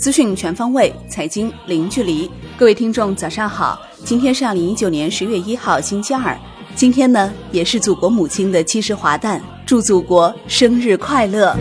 [0.00, 2.28] 资讯全方位，财经零距离。
[2.56, 3.78] 各位听众，早上好！
[4.02, 6.34] 今天是二零一九年十月一号，星期二。
[6.74, 11.54] 今天呢，也是祖国母亲的七十华诞，祝祖国生日快乐！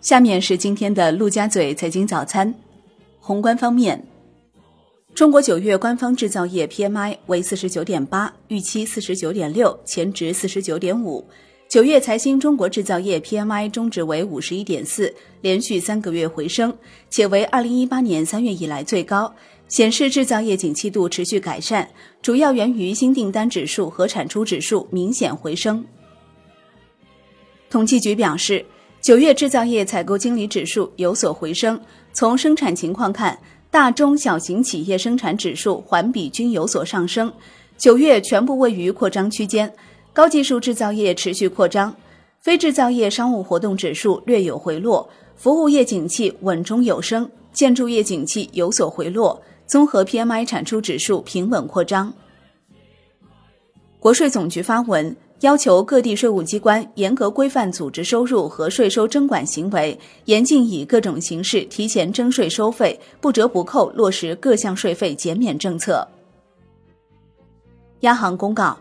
[0.00, 2.52] 下面是今天的陆家嘴财经早餐。
[3.20, 4.04] 宏观方面，
[5.14, 11.24] 中国九月官方制造业 PMI 为四十九点八，预期四十九点六，前值四十九点五。
[11.74, 16.72] 九月财新中国制造业 PMI 终值为五十一点四，连续三个月回升，
[17.10, 19.34] 且为二零一八年三月以来最高，
[19.66, 21.90] 显示制造业景气度持续改善，
[22.22, 25.84] 主要源于新订单指数和产出指数明显回升。
[27.68, 28.64] 统计局表示，
[29.00, 31.80] 九月制造业采购经理指数有所回升，
[32.12, 33.36] 从生产情况看，
[33.72, 37.32] 大中小型企业生产指数环比均有所上升，
[37.76, 39.74] 九月全部位于扩张区间。
[40.14, 41.92] 高技术制造业持续扩张，
[42.38, 52.14] 非制造业商务活动指数略有回落，服务业景气稳中有升，建筑业景气有所回落，综合 PMI 产出指数平稳扩张。
[53.98, 66.06] 国税总局发文要求各地税务机关严格规范组织收入和税收征管行为，严禁以各种形式提前征税收费，不折不扣落实各项税费减免政策。
[68.02, 68.78] 央行公告。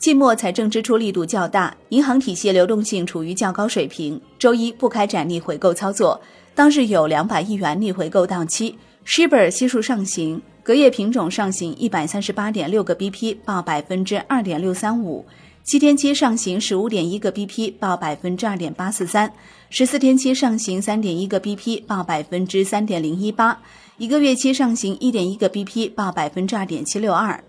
[0.00, 4.18] 季末财政支出力度较大，银行体系流动性处于较高水平。
[4.38, 6.18] 周一不开展逆回购操作，
[6.54, 8.78] 当日有两百亿元逆回购到期。
[9.04, 15.26] Shibor 悉数上行，隔夜品种上行一百三十八点六个 BP，报百分之二点六三五；
[15.64, 19.28] 七天期上行十五点一个 BP，报百分之二点八四三；
[19.68, 23.58] 十四天期上行三点一个 BP，报百分之三点零一八；
[23.98, 27.44] 一个月期上行一点一个 BP，报百分之二点七六二。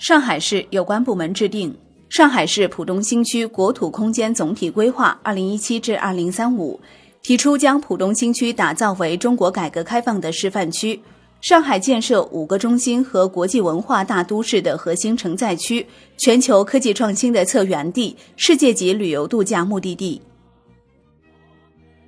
[0.00, 1.70] 上海市有关部门制定
[2.08, 6.80] 《上海市浦东新区国土空间总体规划（二零一七至二零三五）》，
[7.20, 10.98] 提出将浦东新区打造为中国改革开放的示范区，
[11.42, 15.86] 上海建设五个中心和国际文化大都市的核心承载区，
[16.16, 20.22] 全球科技创新的策源地，世界级旅游度假目的地。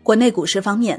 [0.03, 0.99] 国内股市方面，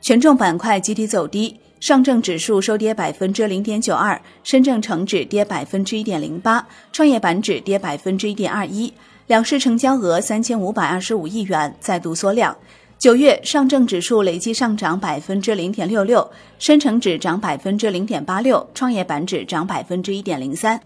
[0.00, 1.60] 权重板块集体走低。
[1.82, 8.92] 上证指数收跌百分之零点九二，深证成指跌百分之一点零八，创业板指跌百分之一点二一。
[9.26, 12.56] 两市成交额三千五百二十五亿元，再度缩量。
[12.98, 16.24] 九月上证指数累计上涨百分之零点六六，
[16.60, 20.80] 深成指涨百分之零点八六，创业板指涨百分之一点零三。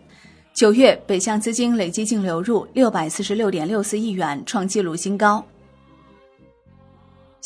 [0.55, 5.45] 九月北向资金累计净流入六百四十六点六四亿元，创纪录新高。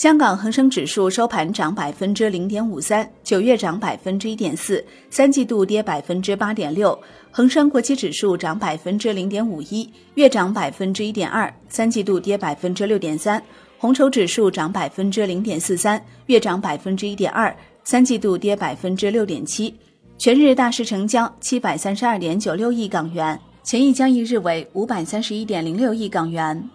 [0.00, 6.98] 香港恒生指数收盘涨百分之零点五三，九月涨百分之一点四，三季度跌百分之八点六。
[7.30, 13.42] 恒生国企指数涨百分之零点五一，月涨百分之一点二，三季度跌百分之六点三。
[13.76, 19.74] 红筹指数涨百分之零点四三，月涨百分之一点二，三季度跌百分之六点七。
[20.16, 26.70] 全日大市成交七百三十二点九六亿港元，前一交易日为五百三十一点零六亿港元。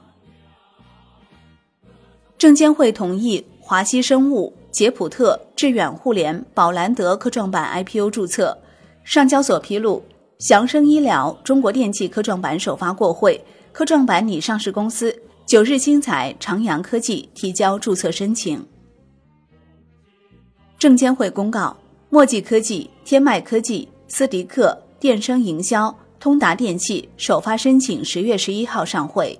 [2.37, 8.57] 证监会同意华西生物、捷普特、致远互联、宝兰德科创板 IPO 注册。
[9.03, 10.03] 上交所披露，
[10.39, 15.15] 祥生医疗、中国电气科创板首发过会，科创板拟上市公司
[15.45, 18.65] 九日新材、长阳科技提交注册申请。
[20.77, 21.77] 证监会公告，
[22.09, 29.39] 墨迹科技、天迈科技、斯迪克、电声营销、通达电器首发申请十月十一号上会。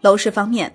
[0.00, 0.72] 楼市方面，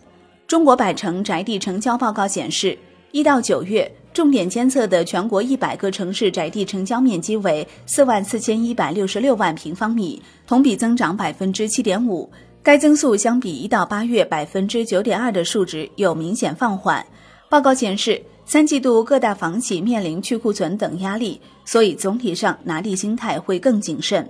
[0.48, 2.78] 中国百城宅地成交报告显示，
[3.12, 12.30] 一到九月重点监测的全国一百个城市宅地成交面积为四万四千一百六十六万平方米，同比增长百分之七点五。
[12.62, 17.06] 该增速相比一到八月百分之九点二的数值有明显放缓。
[17.50, 24.30] 报告显示，三季度各大房企面临去库存等压力，所以总体上拿地心态会更谨慎。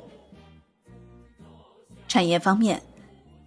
[2.07, 2.81] 产业方面，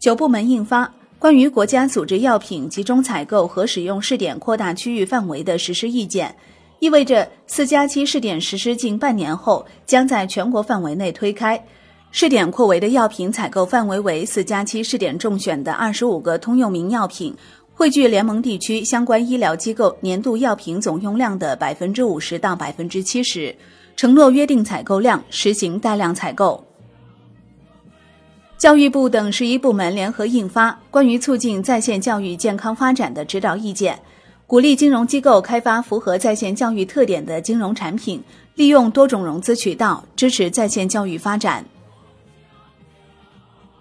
[0.00, 0.92] 九部门印发。
[1.26, 6.32] 关于国家组织药品集中采购和使用试点扩大区域范围的实施意见，
[6.78, 11.60] 意味着四加七试点实施近半年后，将在全国范围内推开。
[12.12, 17.34] 试点扩围的药品采购范围为四加七试点中选的二十五个通用名药品，
[17.74, 23.52] 汇聚联盟地区相关医疗机构年度药品总用量的百分之五十到百分之七十，
[23.96, 26.64] 承诺约定采购量，实行带量采购。
[28.58, 33.94] 教育部等十一部门联合印发《关于促进在线教育健康发展的指导意见》，
[34.46, 38.22] 鼓励金融机构开发符合在线教育特点的金融产品，
[38.54, 41.66] 利用多种融资渠道支持在线教育发展。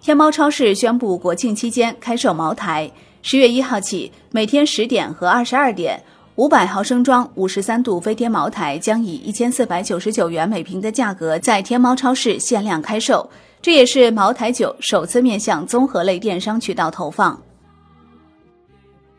[0.02, 2.92] 天猫超市宣布国庆期间开售茅台，
[3.22, 6.04] 十月一号起，每天十点和二十二点，
[6.36, 13.30] 五百毫升装五十三度飞天茅台将以一千四百九十九元每瓶的价格在天猫超市限量开售。
[13.62, 17.42] 这也是茅台酒首次面向综合类电商渠道投放。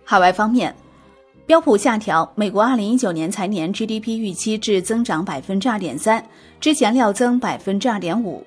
[0.04, 0.74] 海外方面，
[1.46, 6.24] 标普下调美国二零一九年财年 GDP 预期至增长百分之二点三，
[6.60, 8.46] 之前料增百分之二点五。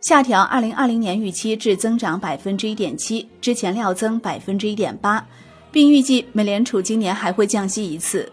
[0.00, 5.24] 下调二零二零年预期至增长百分之一点七，之前料增百分之一点八，
[5.70, 8.30] 并预计美联储今年还会降息一次。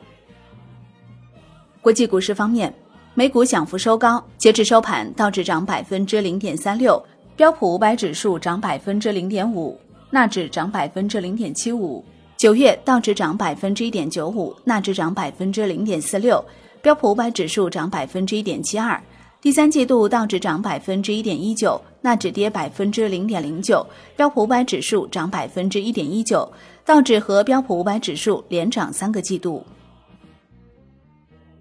[1.81, 2.73] 国际股市方面，
[3.19, 7.03] 美股小幅收高，截至收盘，道指涨百分之零点三六，
[7.35, 9.77] 标普五百指数涨百分之零点五，
[10.09, 12.01] 纳指涨百分之零点七五。
[12.37, 16.41] 九月道指涨百分之一点九五，纳指涨百分之零点四六，
[16.81, 18.97] 标普五百指数涨百分之一点七二。
[19.41, 23.85] 第三季度道指涨百分之一点一九，纳指跌百分之零点零九，
[24.15, 26.49] 标普五百指数涨百分之一点一九，
[26.85, 29.61] 道指和标普五百指数连涨三个季度。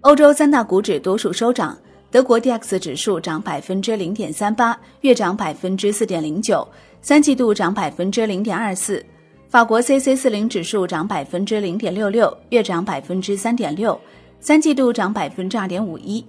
[0.01, 1.77] 欧洲三大股指多数收涨，
[2.09, 6.65] 德国 D X 指数涨百分之零点三八，月涨百分之四点零九，
[7.01, 9.03] 三季度涨百分之零点二四；
[9.49, 13.99] 法国 C C 四零指数涨百分之零点六六，月涨百分之三点六，
[14.39, 16.25] 三季度涨百分之二点五一。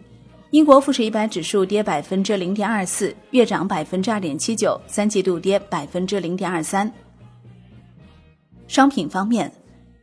[0.50, 6.93] 英国富时一百指数跌百分之零点二四，月涨百分之二点七九，三季度跌百分之零点二三。
[8.67, 9.50] 商品方面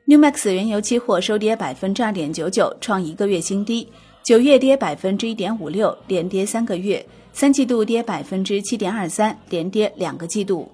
[0.09, 3.85] ，New Max 原油期货收跌百分之二点九九，创一个月新低，
[4.23, 10.71] 九月跌百分之一点五六，连跌三个月，三季度跌百分之七点二三，连跌两个季度。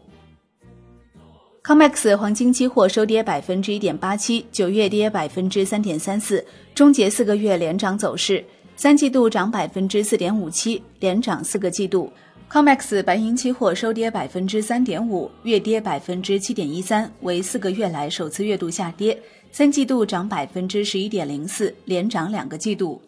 [1.63, 6.45] Comex 黄金期货收跌百分之一点八七，九月跌百分之三点三四，
[6.75, 8.45] 终结四个月连涨走势。
[8.75, 12.11] 三季度涨百分之四点五七，连涨四个季度。
[12.51, 19.19] Comex 白银期货收跌百分之三点五，月跌百分之七点一三，为四个月来首次月度下跌。
[19.51, 23.01] 三季度涨百分之十一点零四，连涨两个季度。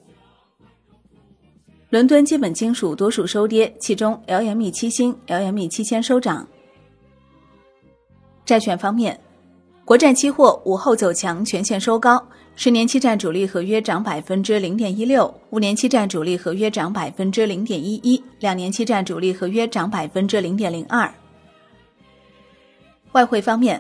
[1.90, 6.48] 伦敦基本金属多数收跌，其中 LME 七星、LME 七千收涨。
[8.44, 9.20] 债券方面，
[9.86, 12.20] 国债期货午后走强，全线收高。
[12.56, 21.08] 十年期债主力合约涨百分之零点一六，五年期债主力合约涨百分之零点一一，两年期债主力合约涨百分之零点零二。
[23.12, 23.80] 外汇方面，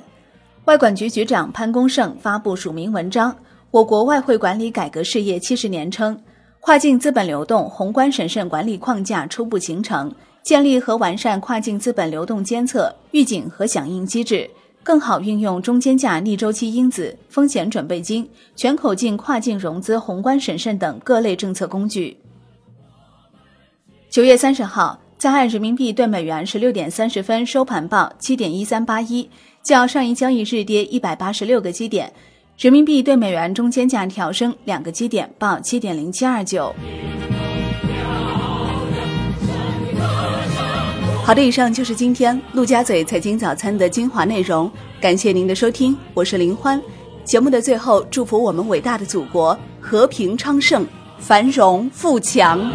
[0.66, 3.32] 外管局局长潘功胜发布署名文章
[3.72, 6.16] 《我国外汇管理改革事业七十年》，称
[6.60, 10.14] 跨境资本流动宏观审慎管理框架初步形成，
[10.44, 14.48] 建立和完善跨境资本流动监测、预警和响应机制。
[14.86, 22.16] 更好运用中间价逆周期因子、风险准备金、全口径跨境融资宏观审慎等各类政策工具。
[24.12, 29.28] 九月三十号，在岸人民币对美元十六点三十分收盘报七点一三八一，
[29.64, 32.14] 较上一交易日跌一百八十六个基点，
[32.60, 36.72] 人民币对美元中间价调升两个基点，报七点零七二九。
[41.26, 46.80] 好的，以上就是今天陆家嘴财经早餐的精华内容，感谢您的收听，我是林欢。
[47.24, 50.86] 节目的最后，祝福我们伟大的祖国和平昌盛、
[51.18, 52.72] 繁荣富强。